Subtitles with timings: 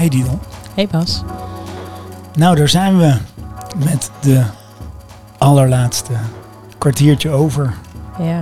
[0.00, 0.38] Hey Didel.
[0.74, 1.22] Hey Bas.
[2.34, 3.16] Nou, daar zijn we
[3.84, 4.44] met de
[5.38, 6.12] allerlaatste
[6.78, 7.74] kwartiertje over.
[8.18, 8.40] Ja,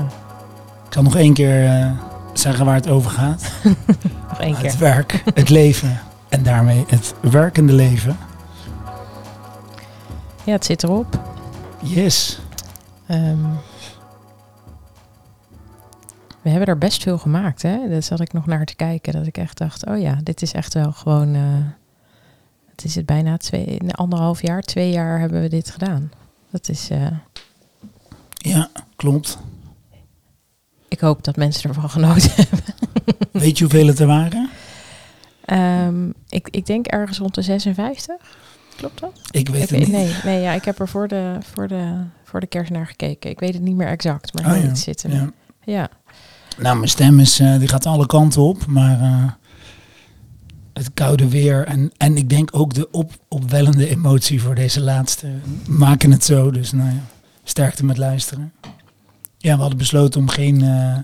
[0.87, 1.91] Ik zal nog één keer eh,
[2.33, 3.43] zeggen waar het over gaat.
[4.29, 4.79] nog één Het keer.
[4.79, 8.17] werk, het leven en daarmee het werkende leven.
[10.45, 11.21] Ja, het zit erop.
[11.81, 12.41] Yes.
[13.07, 13.39] Ehm,
[16.51, 17.89] we hebben er best veel gemaakt, hè?
[17.89, 19.13] Daar zat ik nog naar te kijken.
[19.13, 21.35] Dat ik echt dacht, oh ja, dit is echt wel gewoon...
[21.35, 21.43] eh,
[22.71, 26.11] het is het bijna twee, anderhalf jaar, twee jaar hebben we dit gedaan.
[26.51, 26.91] Dat is...
[26.91, 27.07] eh,
[28.37, 29.39] Ja, klopt.
[30.89, 32.61] ik hoop dat mensen ervan genoten hebben.
[33.33, 34.51] Weet je hoeveel het er waren?
[35.45, 38.17] Ehm, ik, ik denk ergens rond de 56.
[38.77, 39.21] Klopt dat?
[39.31, 39.89] Ik weet Ik het niet.
[39.89, 41.95] nee, nee ja, ik heb er voor de, voor, de,
[42.25, 43.31] voor de kerst naar gekeken.
[43.31, 45.13] Ik weet het niet meer exact, maar Oh ja, iets zit er.
[45.13, 45.31] Ja.
[45.65, 45.89] Ja.
[46.59, 49.31] Nou, mijn stem is, eh, die gaat alle kanten op, maar eh,
[50.73, 55.29] het koude weer en, en ik denk ook de op, opwellende emotie voor deze laatste
[55.69, 56.51] maken het zo.
[56.51, 57.01] Dus nou ja,
[57.43, 58.53] sterkte met luisteren.
[59.37, 60.99] Ja, we hadden besloten om geen, eh,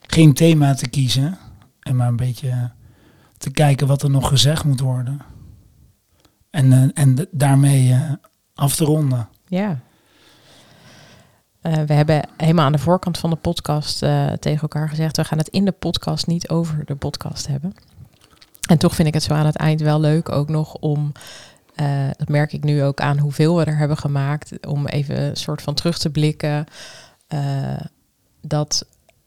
[0.00, 1.38] geen thema te kiezen
[1.80, 2.70] en maar een beetje
[3.38, 5.20] te kijken wat er nog gezegd moet worden.
[6.50, 7.96] En, en daarmee
[8.54, 9.28] af te ronden.
[9.48, 9.80] Ja.
[11.66, 15.24] Eh, we hebben helemaal aan de voorkant van de podcast eh, tegen elkaar gezegd: we
[15.24, 17.74] gaan het in de podcast niet over de podcast hebben.
[18.68, 21.12] En toch vind ik het zo aan het eind wel leuk ook nog om,
[21.74, 25.36] eh, dat merk ik nu ook aan hoeveel we er hebben gemaakt, om even een
[25.36, 26.66] soort van terug te blikken.
[28.40, 28.86] dat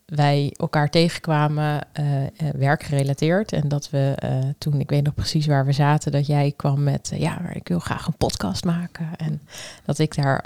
[0.10, 3.54] wij elkaar tegenkwamen, eh, eh, werkgerelateerd.
[3.54, 6.84] En dat we eh, toen, ik weet nog precies waar we zaten, dat jij kwam
[6.84, 9.10] met, ja, maar ik wil graag een podcast maken.
[9.18, 9.42] En
[9.86, 10.46] dat ik daar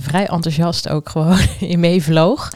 [0.00, 2.52] vrij enthousiast ook gewoon in meevloog.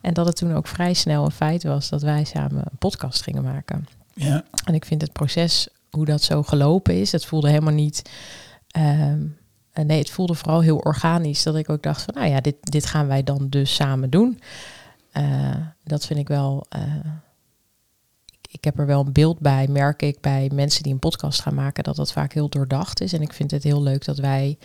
[0.00, 3.22] En dat het toen ook vrij snel een feit was dat wij samen een podcast
[3.22, 3.86] gingen maken.
[4.14, 8.10] Ja, En ik vind het proces, hoe dat zo gelopen is, het voelde helemaal niet.
[8.70, 9.20] ehm,
[9.72, 11.42] eh, nee, het voelde vooral heel organisch.
[11.42, 14.40] Dat ik ook dacht van, nou ja, dit, dit gaan wij dan dus samen doen.
[15.12, 16.66] Eh, dat vind ik wel.
[16.68, 16.94] eh,
[18.26, 21.40] ik, ik heb er wel een beeld bij, merk ik bij mensen die een podcast
[21.40, 23.12] gaan maken, dat dat vaak heel doordacht is.
[23.12, 24.58] En ik vind het heel leuk dat wij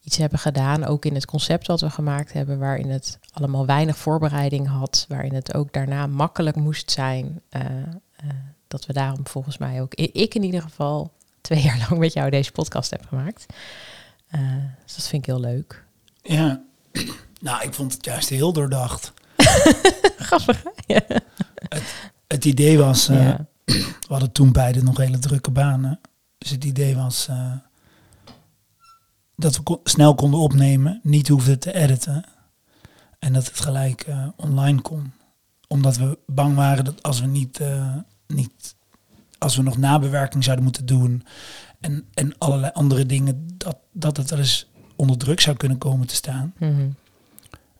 [0.00, 3.96] iets hebben gedaan, ook in het concept wat we gemaakt hebben, waarin het allemaal weinig
[3.96, 7.40] voorbereiding had, waarin het ook daarna makkelijk moest zijn.
[7.48, 7.64] eh,
[8.68, 12.30] dat we daarom volgens mij ook, ik in ieder geval, twee jaar lang met jou
[12.30, 13.46] deze podcast heb gemaakt.
[14.84, 15.84] Dus dat vind ik heel leuk.
[16.22, 16.62] ja.
[17.40, 19.12] Nou, ik vond het juist heel doordacht.
[20.28, 20.62] Grappig.
[20.86, 21.00] Ja.
[22.26, 23.46] Het idee was, eh, Ja.
[23.64, 26.00] we hadden toen beide nog hele drukke banen.
[26.38, 27.52] Dus het idee was eh,
[29.36, 32.24] dat we snel konden opnemen, niet hoefden te editen.
[33.18, 35.12] En dat het gelijk eh, online kon.
[35.68, 37.60] Omdat we bang waren dat als we niet,
[38.26, 38.74] niet
[39.38, 41.24] als we nog nabewerking zouden moeten doen
[41.80, 44.66] en, en allerlei andere dingen, dat, dat het wel eens
[44.96, 46.52] onder druk zou kunnen komen te staan.
[46.58, 46.88] Mhm.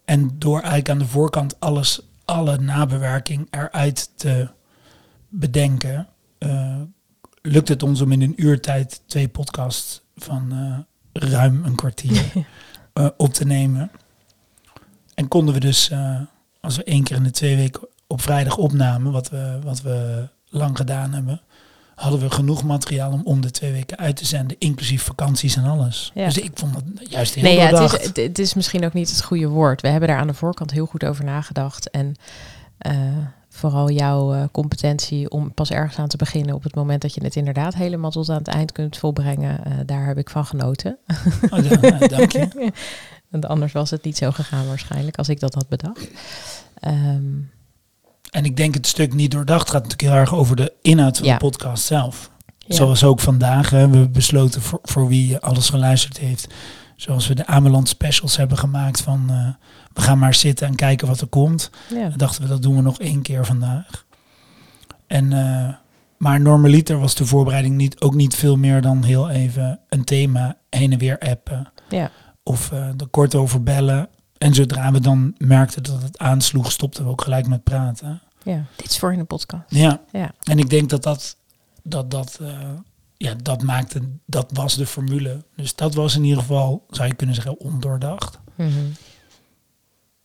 [0.06, 4.48] En door eigenlijk aan de voorkant alles, alle nabewerking eruit te
[5.28, 6.08] bedenken,
[6.38, 6.80] eh,
[7.42, 10.78] lukt het ons om in een uurtijd twee podcasts van eh,
[11.30, 12.32] ruim een kwartier
[12.92, 13.90] eh, op te nemen.
[15.14, 15.92] En konden we dus,
[16.60, 20.28] als we één keer in de twee weken op vrijdag opnamen, wat we, wat we
[20.48, 21.40] lang gedaan hebben,
[21.96, 25.64] hadden we genoeg materiaal om om de twee weken uit te zenden, inclusief vakanties en
[25.64, 26.10] alles.
[26.14, 26.24] Ja.
[26.24, 28.00] Dus ik vond het juist heel Nee, ja, het, doordacht.
[28.00, 29.80] is, het, het is misschien ook niet het goede woord.
[29.80, 31.90] We hebben daar aan de voorkant heel goed over nagedacht.
[31.90, 32.14] En
[32.78, 32.96] eh,
[33.48, 37.24] vooral jouw eh, competentie om pas ergens aan te beginnen op het moment dat je
[37.24, 40.98] het inderdaad helemaal tot aan het eind kunt volbrengen, eh, daar heb ik van genoten.
[41.50, 42.48] Oh, ja, nou, dank je.
[43.30, 46.08] Want anders was het niet zo gegaan waarschijnlijk als ik dat had bedacht.
[46.80, 47.24] Ehm,
[48.36, 51.26] En ik denk het stuk niet doordacht gaat natuurlijk heel erg over de inhoud van
[51.26, 51.32] Ja.
[51.32, 52.30] de podcast zelf.
[52.58, 52.74] ja.
[52.74, 53.70] Zoals ook vandaag.
[53.70, 56.46] Hè, we besloten voor, voor wie alles geluisterd heeft.
[56.96, 59.48] Zoals we de Ameland specials hebben gemaakt van eh,
[59.92, 61.70] we gaan maar zitten en kijken wat er komt.
[61.94, 62.08] ja.
[62.08, 64.04] Dan dachten we dat doen we nog één keer vandaag.
[65.06, 65.74] En, eh,
[66.16, 70.56] maar normaliter was de voorbereiding niet, ook niet veel meer dan heel even een thema
[70.70, 71.72] heen en weer appen.
[71.88, 72.10] ja.
[72.42, 74.08] Of eh, er kort over bellen.
[74.38, 78.20] En zodra we dan merkten dat het aansloeg, stopten we ook gelijk met praten.
[78.46, 79.64] Ja, dit is voor in de podcast.
[79.68, 81.36] Ja, Ja, en ik denk dat dat,
[81.82, 82.70] dat, dat, eh,
[83.16, 85.44] ja, dat maakte, dat was de formule.
[85.56, 88.38] Dus dat was in ieder geval, zou je kunnen zeggen, ondoordacht.
[88.54, 88.70] Mhm.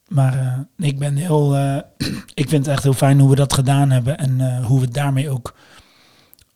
[0.07, 1.77] Maar eh, ik ben heel, eh,
[2.41, 4.17] ik vind het echt heel fijn hoe we dat gedaan hebben.
[4.17, 5.55] En hoe we daarmee ook,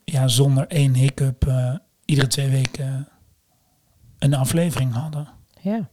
[0.03, 1.53] ja, zonder één hiccup,
[2.05, 3.07] iedere twee weken
[4.19, 5.27] een aflevering hadden.
[5.61, 5.89] ja.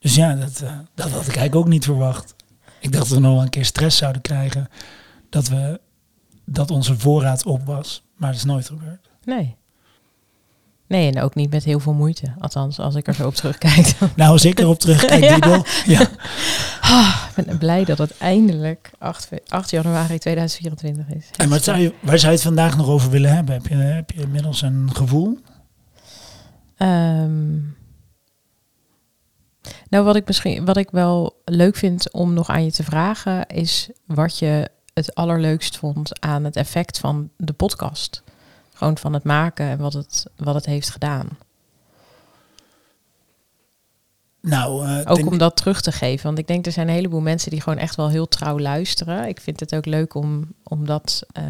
[0.00, 0.64] Dus ja, dat,
[0.94, 2.34] dat had ik eigenlijk ook niet verwacht.
[2.80, 4.68] Ik dacht dat we nog wel een keer stress zouden krijgen.
[5.30, 5.80] Dat, we,
[6.44, 8.02] dat onze voorraad op was.
[8.16, 9.08] Maar dat is nooit gebeurd.
[9.24, 9.56] Nee.
[10.86, 12.34] Nee, en ook niet met heel veel moeite.
[12.38, 13.94] Althans, als ik er zo op terugkijk.
[14.16, 15.34] Nou, als ik erop terugkijk, Ja.
[15.34, 16.08] Didel, ja.
[16.80, 21.30] Ah, ik ben blij dat het eindelijk 8, fe- 8 januari 2024 is.
[21.36, 23.54] En wat zou je, waar zou je het vandaag nog over willen hebben?
[23.54, 25.38] Heb je, heb je inmiddels een gevoel?
[26.76, 27.56] Ehm,
[29.88, 33.46] nou, wat ik misschien, wat ik wel leuk vind om nog aan je te vragen,
[33.46, 38.22] is wat je het allerleukst vond aan het effect van de podcast.
[38.74, 41.28] Gewoon van het maken en wat het, wat het heeft gedaan.
[44.40, 46.26] Nou, eh, Ook om dat terug te geven.
[46.26, 49.28] Want ik denk er zijn een heleboel mensen die gewoon echt wel heel trouw luisteren.
[49.28, 51.44] Ik vind het ook leuk om, om, dat, eh,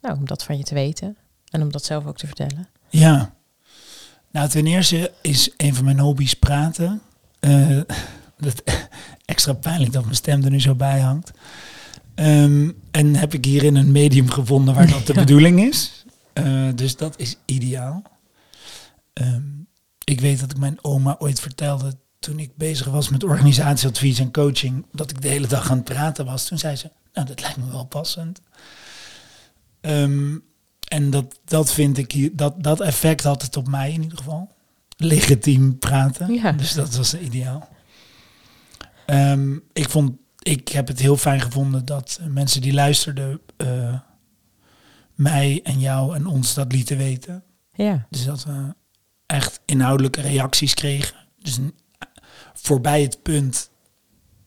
[0.00, 1.16] nou, om dat van je te weten.
[1.50, 2.68] En om dat zelf ook te vertellen.
[2.88, 3.34] Ja.
[4.30, 7.02] Nou, ten eerste is een van mijn hobby's praten.
[7.44, 7.80] Eh,
[8.46, 8.62] dat,
[9.24, 11.30] extra pijnlijk dat mijn stem er nu zo bij hangt.
[12.14, 16.04] Ehm, en heb ik hierin een medium gevonden waar dat de bedoeling is.
[16.32, 18.02] Eh, dus dat is ideaal.
[19.12, 19.42] Ehm,
[20.04, 24.32] ik weet dat ik mijn oma ooit vertelde toen ik bezig was met organisatieadvies en
[24.32, 26.46] coaching, dat ik de hele dag aan het praten was.
[26.46, 28.40] Toen zei ze, nou dat lijkt me wel passend.
[29.80, 30.38] Ehm,
[30.88, 34.18] en dat, dat vind ik hier, dat, dat effect had het op mij in ieder
[34.18, 34.50] geval.
[34.96, 36.32] Legitiem praten.
[36.34, 36.52] Ja.
[36.52, 37.68] Dus dat was ideaal.
[39.06, 43.98] Ehm, ik, vond, ik heb het heel fijn gevonden dat mensen die luisterden eh,
[45.14, 47.42] mij en jou en ons dat lieten weten.
[47.74, 48.74] Ja, Dus dat we
[49.26, 51.16] echt inhoudelijke reacties kregen.
[51.38, 51.58] Dus
[52.54, 53.70] voorbij het punt.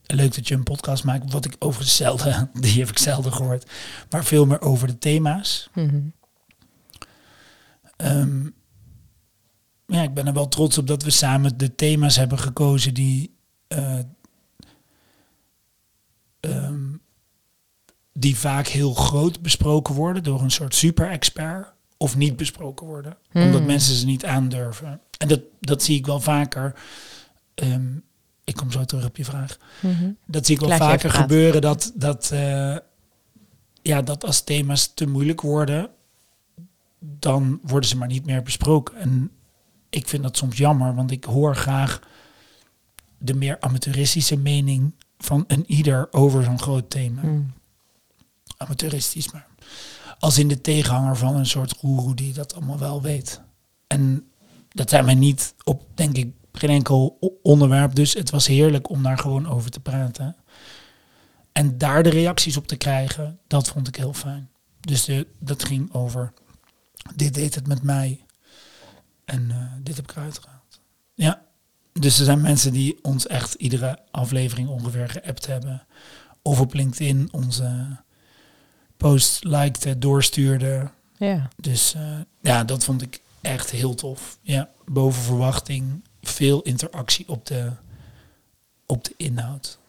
[0.05, 1.31] Leuk dat je een podcast maakt.
[1.31, 3.71] Wat ik overigens zelden, die heb ik zelden gehoord.
[4.09, 5.69] Maar veel meer over de thema's.
[5.73, 5.99] Mhm.
[7.97, 8.47] Ehm,
[9.87, 13.35] ja, ik ben er wel trots op dat we samen de thema's hebben gekozen die.
[13.67, 13.99] eh,
[16.39, 16.85] ehm,
[18.13, 21.73] die vaak heel groot besproken worden door een soort super-expert.
[21.97, 23.17] Of niet besproken worden.
[23.33, 23.65] Omdat Hmm.
[23.65, 25.01] mensen ze niet aandurven.
[25.17, 26.75] En dat, dat zie ik wel vaker.
[27.53, 27.95] Ehm,
[28.43, 29.57] ik kom zo terug op je vraag.
[29.81, 30.11] Mhm.
[30.25, 32.77] Dat zie ik wel Laat vaker gebeuren dat, dat, eh,
[33.81, 35.89] ja, dat als thema's te moeilijk worden,
[36.99, 38.95] dan worden ze maar niet meer besproken.
[38.95, 39.31] En
[39.89, 41.99] ik vind dat soms jammer, want ik hoor graag
[43.17, 47.21] de meer amateuristische mening van een ieder over zo'n groot thema.
[47.21, 47.53] Mm.
[48.57, 49.47] Amateuristisch, maar
[50.19, 53.41] als in de tegenhanger van een soort goeroe die dat allemaal wel weet.
[53.87, 54.31] En
[54.69, 57.95] dat zijn mij niet op, denk ik, geen enkel onderwerp.
[57.95, 60.35] Dus het was heerlijk om daar gewoon over te praten.
[61.51, 64.49] En daar de reacties op te krijgen, dat vond ik heel fijn.
[64.79, 66.33] Dus de, dat ging over,
[67.15, 68.25] dit deed het met mij.
[69.27, 70.81] En eh, dit heb ik eruit gehaald.
[71.13, 71.41] Ja,
[71.93, 75.85] dus er zijn mensen die ons echt iedere aflevering ongeveer geappt hebben.
[76.41, 77.97] Of op LinkedIn onze
[78.97, 80.91] post likten, doorstuurden.
[81.17, 81.49] Ja.
[81.55, 84.37] Dus eh, ja, dat vond ik echt heel tof.
[84.41, 86.03] Ja, boven verwachting.
[86.21, 87.71] Veel interactie op de,
[88.85, 89.79] op de inhoud.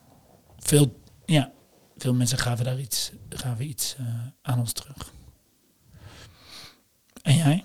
[0.58, 1.52] Veel, ja,
[1.96, 4.06] veel mensen gaven daar iets, gaven iets eh,
[4.42, 5.12] aan ons terug.
[7.22, 7.64] En jij?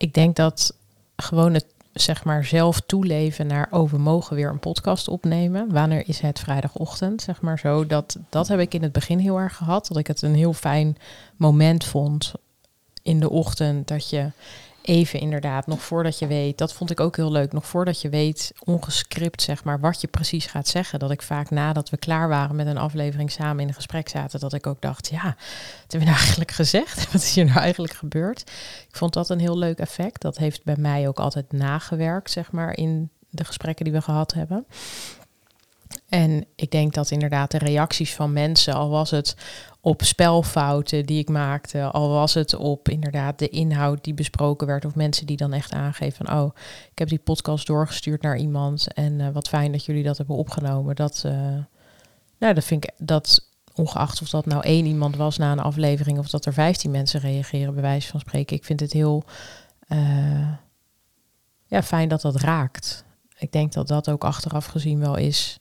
[0.00, 0.74] Ik denk dat
[1.16, 5.72] gewoon het zeg maar zelf toeleven naar oh, we mogen weer een podcast opnemen.
[5.72, 7.22] Wanneer is het vrijdagochtend?
[7.22, 7.86] Zeg maar zo.
[7.86, 9.86] Dat, dat heb ik in het begin heel erg gehad.
[9.86, 10.96] Dat ik het een heel fijn
[11.36, 12.32] moment vond
[13.02, 13.88] in de ochtend.
[13.88, 14.30] Dat je
[14.82, 18.08] even inderdaad, nog voordat je weet, dat vond ik ook heel leuk, nog voordat je
[18.08, 20.98] weet, ongescript zeg maar, wat je precies gaat zeggen.
[20.98, 24.40] Dat ik vaak nadat we klaar waren met een aflevering samen in een gesprek zaten,
[24.40, 25.36] dat ik ook dacht, ja, wat
[25.80, 26.98] hebben we nou eigenlijk gezegd?
[27.12, 28.40] Wat is hier nou eigenlijk gebeurd?
[28.88, 30.20] Ik vond dat een heel leuk effect.
[30.20, 34.32] Dat heeft bij mij ook altijd nagewerkt, zeg maar, in de gesprekken die we gehad
[34.32, 34.66] hebben.
[36.08, 39.36] En ik denk dat inderdaad de reacties van mensen, al was het
[39.80, 44.84] op spelfouten die ik maakte, al was het op inderdaad de inhoud die besproken werd,
[44.84, 46.54] of mensen die dan echt aangeven van, oh,
[46.90, 50.36] ik heb die podcast doorgestuurd naar iemand en eh, wat fijn dat jullie dat hebben
[50.36, 50.96] opgenomen.
[50.96, 51.32] Dat, eh,
[52.38, 56.18] nou, dat vind ik, dat ongeacht of dat nou één iemand was na een aflevering
[56.18, 58.56] of dat er vijftien mensen reageren, bij wijze van spreken.
[58.56, 59.24] Ik vind het heel
[59.88, 60.52] eh,
[61.66, 63.04] ja, fijn dat dat raakt.
[63.38, 65.58] Ik denk dat dat ook achteraf gezien wel is.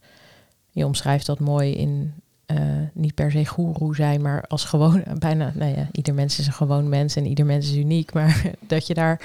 [0.69, 2.13] Je omschrijft dat mooi in
[2.49, 2.57] eh,
[2.93, 6.53] niet per se goeroe zijn, maar als gewoon bijna, nou ja, ieder mens is een
[6.53, 8.13] gewoon mens en ieder mens is uniek.
[8.13, 9.21] Maar dat je daar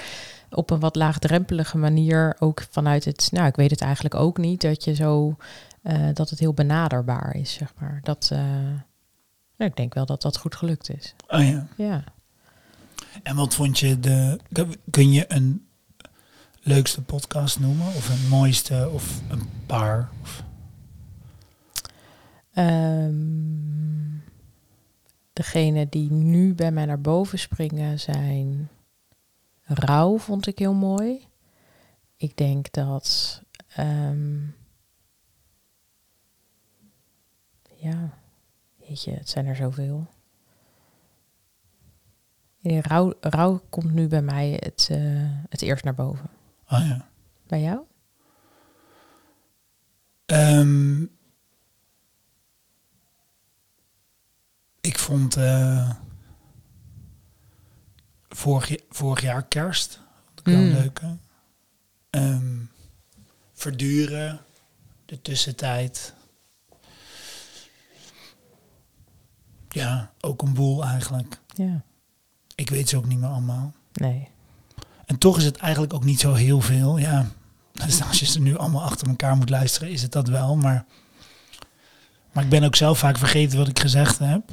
[0.49, 4.61] op een wat laagdrempelige manier ook vanuit het, nou, ik weet het eigenlijk ook niet,
[4.61, 5.35] dat je zo,
[5.81, 7.99] eh, dat het heel benaderbaar is, zeg maar.
[8.03, 8.39] Dat, eh,
[9.57, 11.15] nou, ik denk wel dat dat goed gelukt is.
[11.27, 11.67] Oh ja.
[11.77, 12.03] Ja.
[13.23, 14.39] En wat vond je de...
[14.89, 15.67] Kun je een
[16.61, 17.87] leukste podcast noemen?
[17.87, 18.89] Of een mooiste?
[18.93, 20.09] Of een paar?
[20.21, 20.43] Of,
[22.55, 24.19] Ehm,
[25.33, 28.69] degene die nu bij mij naar boven springen zijn
[29.61, 31.27] rouw, vond ik heel mooi.
[32.15, 33.41] Ik denk dat.
[33.67, 34.43] ehm,
[37.75, 38.17] ja,
[38.87, 40.07] weet je, het zijn er zoveel.
[42.61, 44.99] Rouw, rouw komt nu bij mij het, eh,
[45.49, 46.29] het eerst naar boven.
[46.69, 47.09] Oh ja.
[47.47, 47.79] Bij jou?
[50.25, 51.05] Ehm,
[54.85, 55.89] ik vond eh,
[58.29, 59.99] vorig, vorig jaar kerst
[60.43, 60.71] ik Mm.
[60.71, 61.17] leuke.
[62.09, 62.57] Ehm,
[63.53, 64.39] verduren,
[65.05, 66.13] de tussentijd.
[69.69, 71.39] Ja, ook een boel eigenlijk.
[71.53, 71.81] Ja.
[72.55, 73.73] Ik weet ze ook niet meer allemaal.
[73.93, 74.29] Nee.
[75.05, 76.97] En toch is het eigenlijk ook niet zo heel veel.
[76.97, 77.27] Ja,
[77.71, 80.55] dus als je ze nu allemaal achter elkaar moet luisteren, is het dat wel.
[80.55, 80.85] Maar,
[82.31, 84.43] maar ik ben ook zelf vaak vergeten wat ik gezegd heb.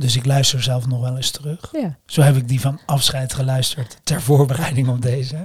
[0.00, 1.68] Dus ik luister zelf nog wel eens terug.
[1.72, 1.96] Ja.
[2.06, 5.36] Zo heb ik die van afscheid geluisterd ter voorbereiding op deze.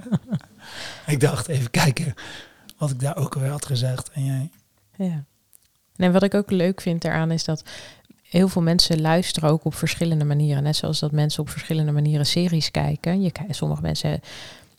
[1.05, 2.13] ik dacht even kijken
[2.77, 4.09] wat ik daar ook alweer had gezegd.
[4.11, 4.49] En jij?
[4.95, 5.23] Ja.
[5.95, 7.63] En wat ik ook leuk vind eraan is dat
[8.21, 10.63] heel veel mensen luisteren ook op verschillende manieren.
[10.63, 13.21] Net zoals dat mensen op verschillende manieren series kijken.
[13.21, 14.21] Je, sommige mensen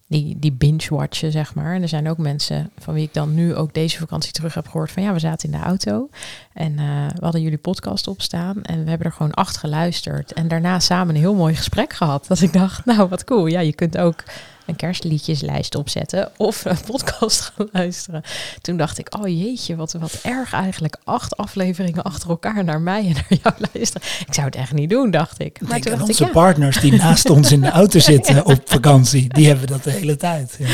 [0.07, 1.75] die, die binge-watchen, zeg maar.
[1.75, 4.67] En er zijn ook mensen van wie ik dan nu ook deze vakantie terug heb
[4.67, 6.09] gehoord van ja, we zaten in de auto
[6.53, 10.33] en eh, we hadden jullie podcast opstaan en we hebben er gewoon acht geluisterd.
[10.33, 12.27] En daarna samen een heel mooi gesprek gehad.
[12.27, 13.47] Dat ik dacht, nou wat cool.
[13.47, 14.25] Ja, je kunt ook
[14.67, 18.23] een kerstliedjeslijst opzetten of een podcast gaan luisteren.
[18.61, 20.97] Toen dacht ik, oh jeetje, wat, wat erg eigenlijk.
[21.05, 24.09] Acht afleveringen achter elkaar naar mij en naar jou luisteren.
[24.27, 25.61] Ik zou het echt niet doen, dacht ik.
[25.61, 26.41] Maar Denk toen aan dacht ik, onze ja.
[26.41, 29.29] partners die naast ons in de auto zitten op vakantie.
[29.29, 30.57] Die hebben dat de hele tijd.
[30.59, 30.69] Ja.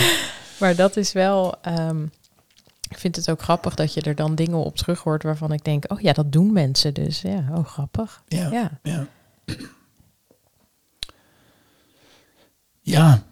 [0.59, 1.55] Maar dat is wel.
[1.63, 2.05] ehm,
[2.89, 5.65] ik vind het ook grappig dat je er dan dingen op terug hoort waarvan ik
[5.65, 7.21] denk, oh ja, dat doen mensen dus.
[7.21, 8.23] Ja, oh grappig.
[8.29, 8.51] Ja.
[8.51, 8.71] Ja.
[8.83, 9.07] Ja.
[12.81, 13.23] Ja.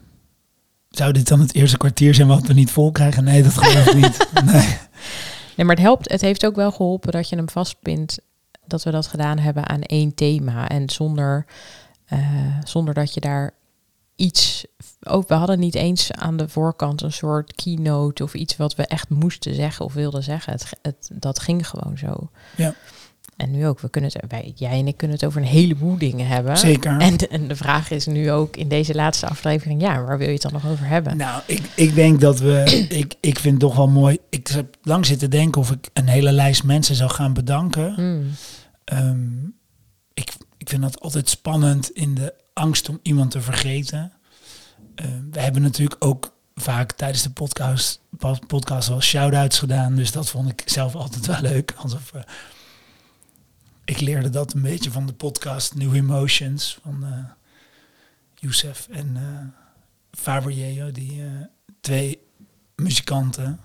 [0.91, 3.25] Zou dit dan het eerste kwartier zijn wat we niet vol krijgen?
[3.25, 4.29] Nee, dat geloof ik niet.
[4.53, 4.79] Nee.
[5.57, 6.11] Nee, maar het helpt.
[6.11, 8.19] Het heeft ook wel geholpen dat je hem vastpint.
[8.67, 10.69] Dat we dat gedaan hebben aan één thema.
[10.69, 11.47] En zonder,
[12.05, 13.55] eh, zonder dat je daar
[14.17, 14.65] iets.
[15.03, 18.87] Ook, we hadden niet eens aan de voorkant een soort keynote of iets wat we
[18.87, 20.53] echt moesten zeggen of wilden zeggen.
[20.53, 22.31] Het, het, dat ging gewoon zo.
[22.57, 22.75] Ja.
[23.41, 25.99] En nu ook, we kunnen het, wij, jij en ik kunnen het over een heleboel
[25.99, 26.57] dingen hebben.
[26.57, 26.99] Zeker.
[27.01, 30.27] En, de- en de vraag is nu ook in deze laatste aflevering, ja, waar wil
[30.27, 31.17] je het dan nog over hebben?
[31.17, 32.63] Nou, ik, ik denk dat we.
[33.01, 34.19] Ik, ik vind het toch wel mooi.
[34.31, 37.95] Ik heb lang zitten denken of ik een hele lijst mensen zou gaan bedanken.
[37.95, 38.31] Hmm.
[38.85, 39.29] Ehm,
[40.15, 44.13] ik, ik vind dat altijd spannend in de angst om iemand te vergeten.
[44.95, 48.01] Ehm, we hebben natuurlijk ook vaak tijdens de podcast,
[48.47, 49.95] podcast wel shout-outs gedaan.
[49.95, 51.75] Dus dat vond ik zelf altijd wel leuk.
[51.77, 52.21] Alsof, eh,
[53.91, 57.25] ik leerde dat een beetje van de podcast New Emotions van eh
[58.35, 59.61] Youssef en eh
[60.21, 60.93] Fabriello.
[60.93, 61.29] Die eh,
[61.81, 62.19] twee
[62.77, 63.61] muzikanten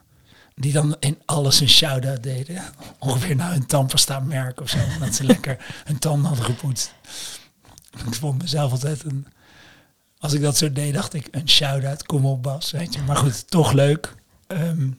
[0.56, 2.64] die dan in alles een shout-out deden.
[3.00, 4.78] Ongeveer naar hun tandpasta merk of zo.
[5.00, 6.94] Dat ze lekker hun tanden hadden gepoetst.
[8.06, 9.28] Ik vond mezelf altijd een...
[10.18, 13.02] Als ik dat zo deed, dacht ik, een shout-out, kom op Bas, weet je.
[13.02, 14.16] Maar goed, toch leuk.
[14.48, 14.90] Ehm,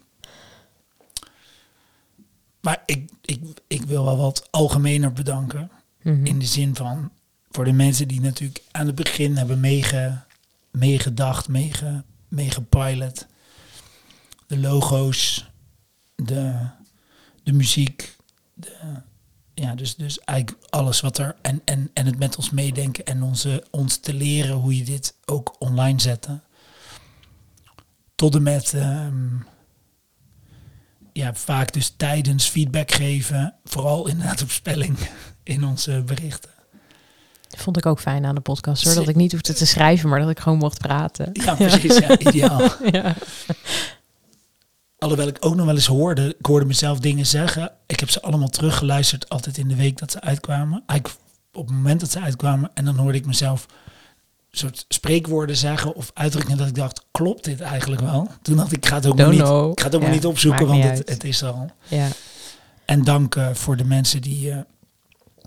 [2.67, 5.71] maar ik, ik, ik wil wel wat algemener bedanken.
[6.03, 6.27] Mhm.
[6.27, 7.11] In de zin van,
[7.51, 10.23] voor de mensen die natuurlijk aan het begin hebben meege,
[10.71, 13.27] meegedacht, meege, meegepilot.
[14.47, 15.51] De logo's,
[16.15, 16.69] de,
[17.43, 18.17] de muziek,
[18.55, 18.77] de,
[19.55, 23.23] ja, dus, dus eigenlijk alles wat er, en, en, en het met ons meedenken en
[23.23, 26.43] onze, ons te leren hoe je dit ook online zetten.
[28.15, 29.27] Tot en met, ehm,
[31.17, 34.99] ja, vaak dus tijdens feedback geven, vooral inderdaad op spelling
[35.43, 36.51] in onze berichten.
[37.57, 38.95] Vond ik ook fijn aan de podcast, hoor.
[38.95, 41.31] Dat ik niet hoefde te schrijven, maar dat ik gewoon mocht praten.
[41.33, 42.71] Ja, precies, ja, ideaal.
[42.91, 43.15] Ja.
[44.99, 47.73] Alhoewel ik ook nog wel eens hoorde, ik hoorde mezelf dingen zeggen.
[47.87, 50.83] Ik heb ze allemaal teruggeluisterd, altijd in de week dat ze uitkwamen.
[50.87, 51.21] Eigenlijk
[51.53, 52.71] op het moment dat ze uitkwamen.
[52.75, 53.67] En dan hoorde ik mezelf
[54.59, 58.29] soort spreekwoorden zeggen of uitdrukkingen dat ik dacht, klopt dit eigenlijk wel?
[58.43, 59.71] Toen dacht ik, ik ga het ook Don't niet, know.
[59.73, 61.71] ik ga het ook Ja, niet opzoeken, want het, het is er al.
[61.89, 62.09] ja.
[62.85, 64.59] En dank eh, voor de mensen die eh,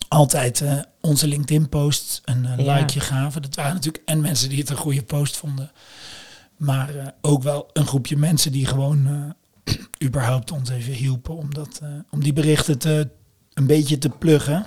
[0.08, 2.80] altijd eh, onze LinkedIn-posts een eh, Ja.
[2.80, 3.42] likeje gaven.
[3.42, 5.72] Dat waren natuurlijk en mensen die het een goede post vonden.
[6.58, 9.34] Maar ook wel een groepje mensen die gewoon
[10.04, 13.10] überhaupt ons even hielpen om, dat, om die berichten te,
[13.54, 14.66] een beetje te pluggen.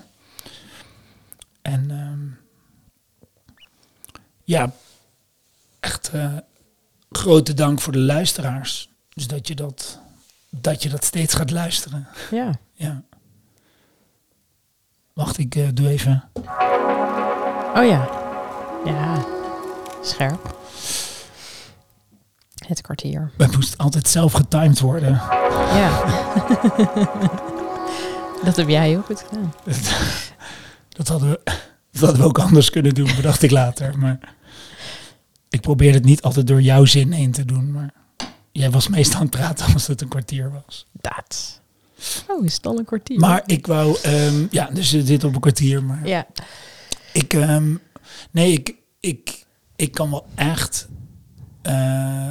[1.62, 2.41] En ehm,
[4.44, 4.72] ja,
[5.80, 6.37] echt eh,
[7.11, 8.90] grote dank voor de luisteraars.
[9.08, 9.99] Dus dat je dat,
[10.50, 12.08] dat je dat steeds gaat luisteren.
[12.30, 12.50] ja.
[12.75, 13.02] Ja.
[15.12, 16.25] Wacht, ik eh, doe even
[17.75, 18.08] Oh ja.
[18.84, 19.25] Ja.
[20.02, 20.56] Scherp.
[22.66, 23.30] Het kwartier.
[23.37, 25.12] We moesten altijd zelf getimed worden.
[25.75, 26.04] Ja.
[28.44, 29.54] dat heb jij heel goed gedaan.
[30.96, 31.40] Dat hadden, we,
[32.00, 33.99] dat hadden we ook anders kunnen doen, bedacht ik later.
[33.99, 34.34] Maar
[35.49, 37.70] ik probeerde het niet altijd door jouw zin heen te doen.
[37.72, 37.94] Maar
[38.52, 40.87] jij was meestal aan het praten als het een kwartier was.
[40.92, 41.61] Dat.
[42.28, 43.18] Oh, is het al een kwartier?
[43.18, 45.82] Maar ik wou, ehm, ja, dus zitten op een kwartier.
[45.82, 46.26] Maar Ja.
[47.12, 47.75] ik, ehm,
[48.30, 49.44] nee, ik, ik,
[49.76, 50.88] ik kan wel echt.
[51.62, 52.30] eh,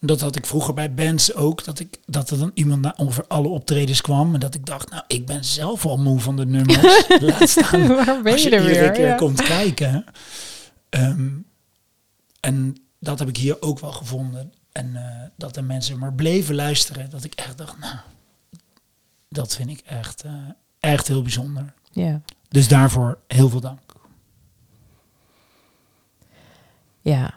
[0.00, 1.64] dat had ik vroeger bij bands ook.
[1.64, 4.34] Dat, ik, dat er dan iemand naar over alle optredens kwam.
[4.34, 7.06] En dat ik dacht, nou, ik ben zelf al moe van de nummers.
[7.20, 8.90] Laat staan Waar ben als je je er weer?
[8.90, 9.14] keer Ja.
[9.14, 10.04] komt kijken.
[10.88, 11.28] Ehm,
[12.40, 14.52] en dat heb ik hier ook wel gevonden.
[14.72, 17.10] En eh, dat de mensen maar bleven luisteren.
[17.10, 17.96] Dat ik echt dacht, nou,
[19.28, 20.32] dat vind ik echt, eh,
[20.80, 21.72] echt heel bijzonder.
[21.92, 22.20] Ja.
[22.48, 23.80] Dus daarvoor heel veel dank.
[27.00, 27.34] Ja,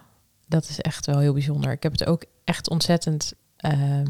[0.48, 1.72] dat is echt wel heel bijzonder.
[1.72, 4.08] Ik heb het ook echt ontzettend ehm,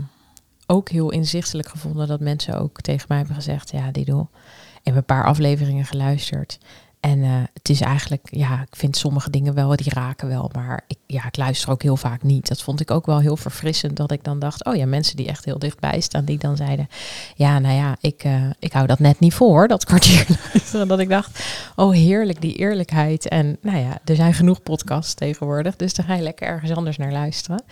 [0.65, 4.29] ook heel inzichtelijk gevonden dat mensen ook tegen mij hebben gezegd, ja, Dido,
[4.75, 6.57] ik heb een paar afleveringen geluisterd.
[7.03, 10.83] En eh, het is eigenlijk, ja, ik vind sommige dingen wel, die raken wel, maar
[10.87, 12.47] ik, ja, ik luister ook heel vaak niet.
[12.47, 15.27] Dat vond ik ook wel heel verfrissend, dat ik dan dacht, oh ja, mensen die
[15.27, 16.87] echt heel dichtbij staan, die dan zeiden,
[17.35, 20.27] ja, nou ja, ik, eh, ik hou dat net niet voor, dat kwartier.
[20.87, 21.43] Dat ik dacht,
[21.75, 23.27] oh heerlijk, die eerlijkheid.
[23.27, 26.97] En nou ja, er zijn genoeg podcasts tegenwoordig, dus dan ga je lekker ergens anders
[26.97, 27.63] naar luisteren.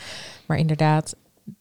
[0.46, 1.16] Maar inderdaad,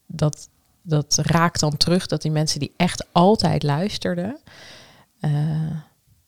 [0.05, 0.49] dat,
[0.81, 4.37] dat raakt dan terug, dat die mensen die echt altijd luisterden.
[5.19, 5.31] eh,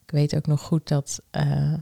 [0.06, 1.74] ik weet ook nog goed dat eh,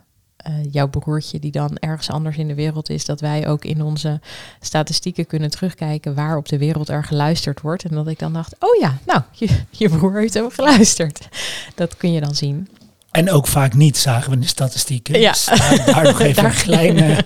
[0.41, 3.81] eh, jouw broertje, die dan ergens anders in de wereld is, dat wij ook in
[3.81, 4.19] onze
[4.59, 7.83] statistieken kunnen terugkijken waar op de wereld er geluisterd wordt.
[7.83, 11.27] En dat ik dan dacht, oh ja, nou, je, je broer heeft hem geluisterd.
[11.75, 12.67] Dat kun je dan zien.
[13.11, 15.19] En ook vaak niet, zagen we in de statistieken.
[15.19, 15.31] Ja.
[15.31, 17.17] Dus daar, daar nog even Daar- een kleine...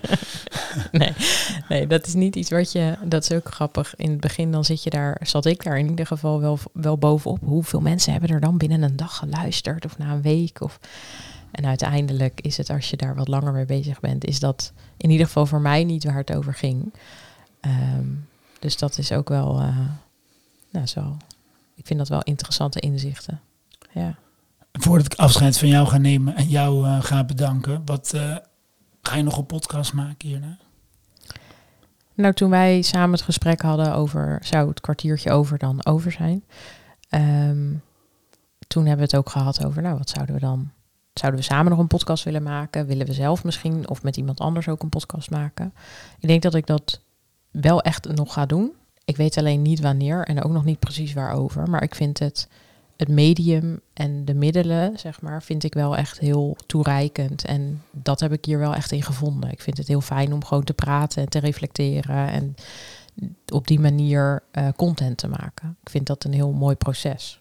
[0.91, 1.13] Nee,
[1.69, 2.97] nee, dat is niet iets wat je.
[3.03, 3.95] Dat is ook grappig.
[3.95, 6.97] In het begin dan zit je daar, zat ik daar in ieder geval wel, wel
[6.97, 7.39] bovenop.
[7.43, 10.61] Hoeveel mensen hebben er dan binnen een dag geluisterd of na een week?
[10.61, 10.79] Of,
[11.51, 15.09] en uiteindelijk is het, als je daar wat langer mee bezig bent, is dat in
[15.09, 16.93] ieder geval voor mij niet waar het over ging.
[17.59, 18.07] Ehm,
[18.59, 19.77] dus dat is ook wel, eh,
[20.69, 21.17] nou zo.
[21.75, 23.41] Ik vind dat wel interessante inzichten.
[23.91, 24.15] Ja.
[24.79, 27.81] Voordat ik afscheid van jou ga nemen en jou eh, ga bedanken.
[27.85, 28.35] Wat, eh,
[29.01, 30.57] ga je nog een podcast maken hierna?
[32.13, 36.43] Nou, toen wij samen het gesprek hadden over, zou het kwartiertje over dan over zijn?
[37.09, 37.73] Ehm,
[38.67, 40.71] toen hebben we het ook gehad over, nou, wat zouden we dan?
[41.13, 42.85] Zouden we samen nog een podcast willen maken?
[42.85, 45.73] Willen we zelf misschien of met iemand anders ook een podcast maken?
[46.19, 47.01] Ik denk dat ik dat
[47.51, 48.71] wel echt nog ga doen.
[49.05, 51.69] Ik weet alleen niet wanneer en ook nog niet precies waarover.
[51.69, 52.47] Maar ik vind het,
[52.97, 57.45] het medium en de middelen, zeg maar, vind ik wel echt heel toereikend.
[57.45, 59.51] En dat heb ik hier wel echt in gevonden.
[59.51, 62.55] Ik vind het heel fijn om gewoon te praten en te reflecteren en
[63.53, 65.77] op die manier eh, content te maken.
[65.83, 67.39] Ik vind dat een heel mooi proces.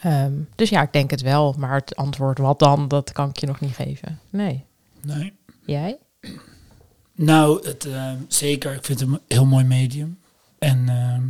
[0.00, 1.54] Ehm, dus ja, ik denk het wel.
[1.58, 4.18] Maar het antwoord wat dan, dat kan ik je nog niet geven.
[4.30, 4.64] Nee.
[5.02, 5.32] Nee.
[5.64, 5.98] Jij?
[7.14, 8.74] Nou, het, eh, zeker.
[8.74, 10.18] Ik vind het een heel mooi medium.
[10.58, 11.22] En ehm,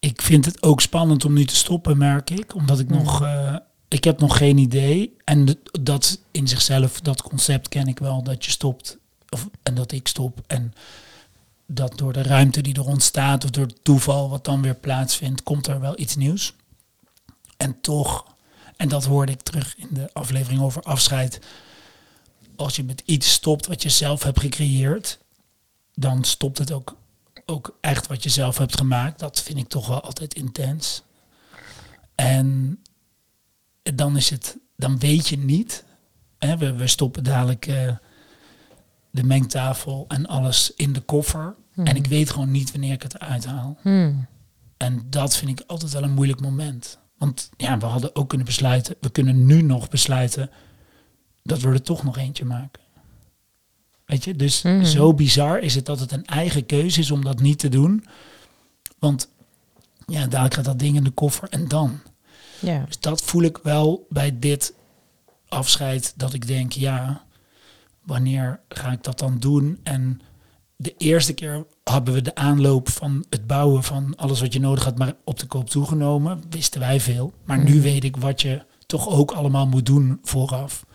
[0.00, 2.54] ik vind het ook spannend om nu te stoppen, merk ik.
[2.54, 2.98] Omdat ik Hmm.
[2.98, 3.22] nog...
[3.22, 3.56] eh,
[3.88, 5.16] ik heb nog geen idee.
[5.24, 8.22] En dat in zichzelf, dat concept ken ik wel.
[8.22, 8.98] Dat je stopt.
[9.28, 10.40] Of, en dat ik stop.
[10.46, 10.72] En
[11.66, 13.44] dat door de ruimte die er ontstaat...
[13.44, 15.42] of door het toeval wat dan weer plaatsvindt...
[15.42, 16.54] komt er wel iets nieuws.
[17.56, 18.24] En toch...
[18.76, 21.40] En dat hoorde ik terug in de aflevering over afscheid
[22.60, 25.18] als je met iets stopt wat je zelf hebt gecreëerd,
[25.94, 26.96] dan stopt het ook,
[27.50, 29.18] ook echt wat je zelf hebt gemaakt.
[29.18, 31.02] Dat vind ik toch wel altijd intens.
[32.14, 32.80] En
[33.82, 35.84] dan is het, dan weet je niet.
[36.38, 37.96] Hè, we, we stoppen dadelijk eh,
[39.10, 41.54] de mengtafel en alles in de koffer.
[41.74, 43.78] En ik weet gewoon niet wanneer ik het eruit haal.
[43.82, 44.26] Hmm.
[44.76, 46.98] En dat vind ik altijd wel een moeilijk moment.
[47.18, 50.50] Want ja, we hadden ook kunnen besluiten, we kunnen nu nog besluiten
[51.42, 52.82] dat we er toch nog eentje maken.
[54.10, 54.84] Weet je, dus Mhm.
[54.84, 58.04] zo bizar is het dat het een eigen keuze is om dat niet te doen.
[58.98, 59.28] Want
[60.06, 62.00] ja, dadelijk gaat dat ding in de koffer en dan.
[62.60, 62.84] Ja.
[62.86, 64.74] Dus dat voel ik wel bij dit
[65.48, 67.24] afscheid, dat ik denk, ja,
[68.04, 69.78] wanneer ga ik dat dan doen?
[69.82, 70.20] En
[70.76, 74.84] de eerste keer hebben we de aanloop van het bouwen van alles wat je nodig
[74.84, 76.42] had, maar op de koop toegenomen.
[76.50, 77.32] Wisten wij veel.
[77.44, 77.80] Maar nu Mhm.
[77.82, 80.86] weet ik wat je toch ook allemaal moet doen vooraf.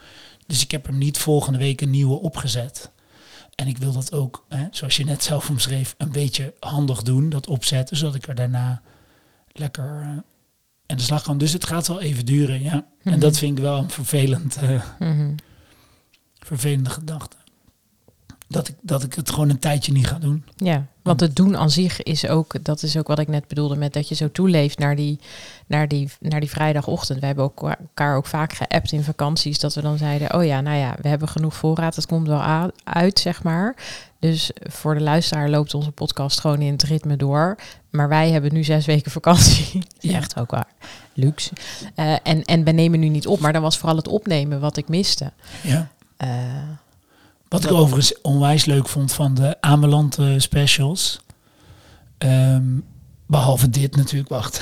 [0.48, 2.92] Dus ik heb er niet volgende week een nieuwe opgezet.
[3.56, 7.30] En ik wil dat ook, hè, zoals je net zelf omschreef, een beetje handig doen,
[7.30, 8.82] dat opzetten, zodat ik er daarna
[9.52, 10.08] lekker, eh,
[10.86, 11.38] en de slag kan.
[11.38, 12.74] Dus het gaat wel even duren, ja.
[12.74, 13.20] En Mhm.
[13.20, 15.36] dat vind ik wel een vervelend, eh, Mhm.
[16.40, 17.38] vervelende gedachte.
[18.48, 20.44] Dat ik, dat ik het gewoon een tijdje niet ga doen.
[20.56, 23.76] Ja, want het doen aan zich is ook, dat is ook wat ik net bedoelde
[23.76, 25.20] met dat je zo toeleeft naar die,
[25.68, 27.20] naar die, naar die vrijdagochtend.
[27.20, 30.62] We hebben ook elkaar ook vaak geappt in vakanties, dat we dan zeiden, oh ja,
[30.62, 33.76] nou ja, we hebben genoeg voorraad, het komt wel uit, zeg maar.
[34.20, 37.56] Dus voor de luisteraar loopt onze podcast gewoon in het ritme door.
[37.90, 39.84] Maar wij hebben nu zes weken vakantie.
[40.00, 40.18] Ja.
[40.18, 40.68] echt ook waar.
[41.14, 41.52] Luxe.
[41.96, 44.78] Eh, en, en we nemen nu niet op, maar dan was vooral het opnemen wat
[44.78, 45.32] ik miste.
[45.64, 45.90] Ja.
[46.18, 46.28] Eh,
[47.50, 51.20] Wat ik overigens onwijs leuk vond van de Amelante specials.
[52.18, 52.64] Ehm,
[53.28, 54.62] behalve dit natuurlijk, wacht.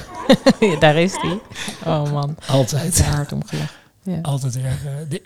[0.80, 1.40] daar is die.
[1.84, 3.02] Oh man, Altijd.
[3.04, 3.74] hard om gelachen.
[4.02, 4.18] Ja.
[4.22, 4.78] Altijd weer.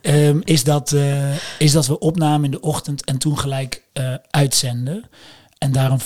[0.02, 3.82] eh, ehm, is, dat, eh, is dat we opnamen in de ochtend en toen gelijk
[3.92, 5.04] eh, uitzenden.
[5.58, 5.98] En daarom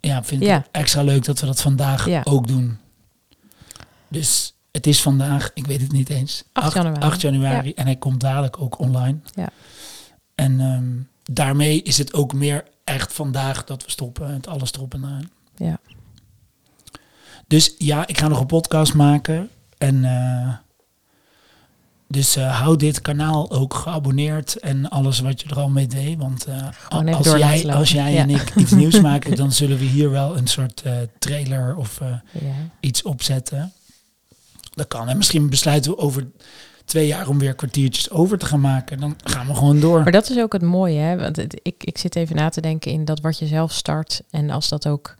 [0.00, 0.54] ja, vind ik Ja.
[0.56, 2.20] het extra leuk dat we dat vandaag Ja.
[2.24, 2.78] ook doen.
[4.08, 7.00] Dus het is vandaag, ik weet het niet eens, 8 januari.
[7.00, 9.18] 8 januari en hij komt dadelijk ook online.
[9.34, 9.48] Ja.
[10.40, 14.32] En ehm, daarmee is het ook meer echt vandaag dat we stoppen.
[14.32, 15.30] Het alles erop en aan.
[15.56, 15.78] Ja.
[17.46, 19.50] Dus ja, ik ga nog een podcast maken.
[19.78, 20.54] En eh,
[22.08, 26.18] dus eh, hou dit kanaal ook geabonneerd en alles wat je er al mee deed.
[26.18, 28.22] Want eh, als, jij, als jij Ja.
[28.22, 30.82] en ik iets nieuws maken, dan zullen we hier wel een soort
[31.18, 32.00] trailer of
[32.32, 32.70] Ja.
[32.80, 33.72] iets opzetten.
[34.74, 35.08] Dat kan.
[35.08, 36.26] En misschien besluiten we over
[36.90, 39.00] twee jaar om weer kwartiertjes over te gaan maken.
[39.00, 40.02] Dan gaan we gewoon door.
[40.02, 41.18] Maar dat is ook het mooie, hè?
[41.18, 44.50] Want ik, ik zit even na te denken in dat wat je zelf start en
[44.50, 45.18] als dat ook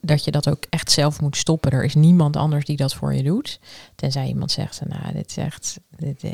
[0.00, 1.70] dat je dat ook echt zelf moet stoppen.
[1.70, 3.60] Er is niemand anders die dat voor je doet.
[3.94, 5.78] Tenzij iemand zegt, nou, dit is echt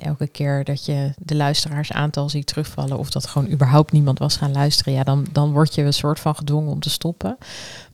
[0.01, 4.53] elke keer dat je de luisteraarsaantal ziet terugvallen of dat gewoon überhaupt niemand was gaan
[4.53, 7.39] luisteren, ja, dan, dan word je een soort van gedwongen om te stoppen.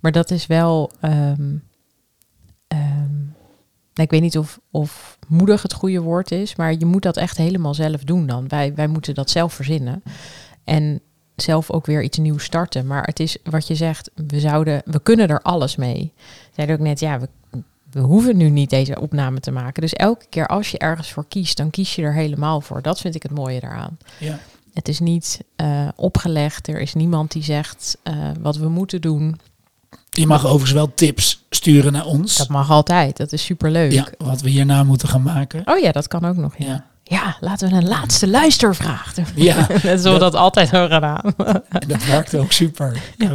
[0.01, 0.91] Maar dat is wel.
[1.01, 1.57] ehm,
[2.69, 3.37] ehm,
[4.05, 7.37] ik weet niet of, of moedig het goede woord is, maar je moet dat echt
[7.37, 8.49] helemaal zelf doen dan.
[8.49, 10.03] Wij, wij moeten dat zelf verzinnen.
[10.65, 11.01] En
[11.37, 12.87] zelf ook weer iets nieuws starten.
[12.87, 16.13] Maar het is wat je zegt, we zouden, we kunnen er alles mee.
[16.55, 17.29] Zeiden ook net, ja, we,
[17.91, 19.83] we hoeven nu niet deze opname te maken.
[19.83, 22.83] Dus elke keer als je ergens voor kiest, dan kies je er helemaal voor.
[22.83, 23.99] Dat vind ik het mooie daaraan.
[24.19, 24.39] Ja.
[24.73, 26.69] Het is niet eh, opgelegd.
[26.69, 29.41] Er is niemand die zegt eh, wat we moeten doen.
[30.11, 32.37] Je mag overigens wel tips sturen naar ons.
[32.37, 33.17] Dat mag altijd.
[33.17, 33.93] Dat is superleuk.
[33.93, 35.63] ja, wat we hierna moeten gaan maken.
[35.65, 36.55] Oh ja, dat kan ook nog.
[36.59, 36.67] Ja.
[36.67, 36.85] Ja.
[37.05, 39.27] Ja, laten we een laatste luistervraag doen.
[39.35, 41.23] Ja, Net zoals we dat altijd hebben gedaan.
[41.89, 43.03] dat werkte ook super.
[43.17, 43.33] Ja.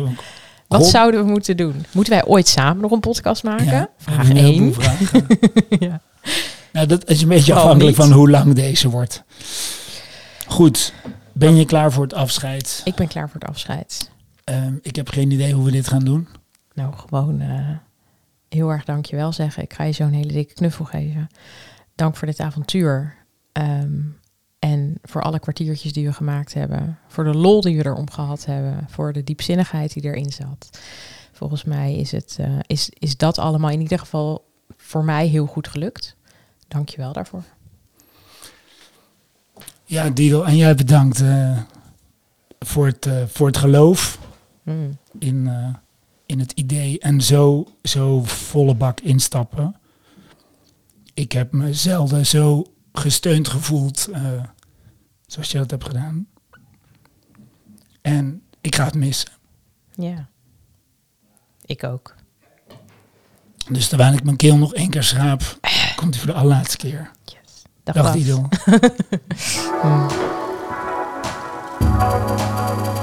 [0.68, 1.86] Wat zouden we moeten doen?
[1.92, 3.66] Moeten wij ooit samen nog een podcast maken?
[3.66, 4.96] Ja, Vraag we hebben een heleboel 1.
[4.98, 5.28] vragen.
[5.90, 6.02] ja.
[6.72, 9.24] Nou, dat is een beetje Oh, afhankelijk van hoe lang deze wordt.
[10.48, 10.94] Goed,
[11.34, 12.82] ben je klaar voor het afscheid?
[12.84, 14.10] Ik ben klaar voor het afscheid.
[14.44, 16.28] Ehm, ik heb geen idee hoe we dit gaan doen.
[16.74, 17.70] Nou, gewoon eh,
[18.50, 19.64] heel erg dankjewel zeggen.
[19.64, 21.28] Ik ga je zo'n hele dikke knuffel geven.
[21.96, 23.16] Dank voor dit avontuur.
[23.52, 24.00] Ehm,
[24.60, 27.00] en voor alle kwartiertjes die we gemaakt hebben.
[27.08, 28.86] Voor de lol die we erom gehad hebben.
[28.90, 30.80] Voor de diepzinnigheid die erin zat.
[31.32, 35.46] Volgens mij is, het, eh, is, is dat allemaal in ieder geval voor mij heel
[35.46, 36.16] goed gelukt.
[36.68, 37.44] Dankjewel daarvoor.
[39.86, 41.58] Ja, Dido, en jij bedankt eh,
[42.60, 44.22] voor, het, voor het geloof
[44.64, 44.98] Mm.
[45.20, 45.50] in,
[46.26, 49.76] in het idee en zo, zo volle bak instappen.
[51.14, 54.44] Ik heb me zelden zo gesteund gevoeld eh,
[55.26, 56.28] zoals je dat hebt gedaan.
[58.02, 59.32] En ik ga het missen.
[59.96, 60.30] Ja.
[61.66, 62.16] Ik ook.
[63.72, 65.58] Dus terwijl ik mijn keel nog één keer schraap,
[65.96, 67.12] komt hij voor de allerlaatste keer.
[67.24, 67.64] Yes.
[67.84, 68.24] Dag, Dag Bas.